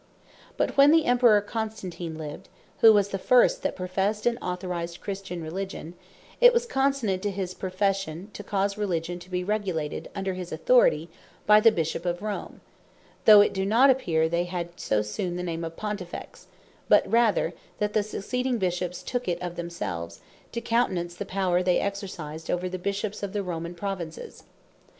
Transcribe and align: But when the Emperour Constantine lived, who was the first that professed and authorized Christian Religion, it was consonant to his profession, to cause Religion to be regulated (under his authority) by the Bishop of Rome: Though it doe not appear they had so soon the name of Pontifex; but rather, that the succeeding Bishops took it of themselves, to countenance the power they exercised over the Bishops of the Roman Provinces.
But 0.57 0.77
when 0.77 0.89
the 0.89 1.05
Emperour 1.05 1.41
Constantine 1.41 2.17
lived, 2.17 2.49
who 2.79 2.91
was 2.91 3.09
the 3.09 3.19
first 3.19 3.61
that 3.61 3.75
professed 3.75 4.25
and 4.25 4.39
authorized 4.41 4.99
Christian 4.99 5.43
Religion, 5.43 5.93
it 6.39 6.53
was 6.55 6.65
consonant 6.65 7.21
to 7.21 7.29
his 7.29 7.53
profession, 7.53 8.31
to 8.33 8.43
cause 8.43 8.79
Religion 8.79 9.19
to 9.19 9.29
be 9.29 9.43
regulated 9.43 10.09
(under 10.15 10.33
his 10.33 10.51
authority) 10.51 11.07
by 11.45 11.59
the 11.59 11.71
Bishop 11.71 12.03
of 12.07 12.23
Rome: 12.23 12.61
Though 13.25 13.41
it 13.41 13.53
doe 13.53 13.63
not 13.63 13.91
appear 13.91 14.27
they 14.27 14.45
had 14.45 14.69
so 14.79 15.03
soon 15.03 15.35
the 15.35 15.43
name 15.43 15.63
of 15.63 15.77
Pontifex; 15.77 16.47
but 16.89 17.07
rather, 17.07 17.53
that 17.77 17.93
the 17.93 18.01
succeeding 18.01 18.57
Bishops 18.57 19.03
took 19.03 19.27
it 19.27 19.39
of 19.39 19.55
themselves, 19.55 20.19
to 20.51 20.61
countenance 20.61 21.13
the 21.13 21.27
power 21.27 21.61
they 21.61 21.77
exercised 21.79 22.49
over 22.49 22.67
the 22.67 22.79
Bishops 22.79 23.21
of 23.21 23.33
the 23.33 23.43
Roman 23.43 23.75
Provinces. 23.75 24.45